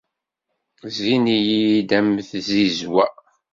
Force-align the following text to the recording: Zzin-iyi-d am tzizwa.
Zzin-iyi-d 0.93 1.89
am 1.97 2.09
tzizwa. 2.29 3.05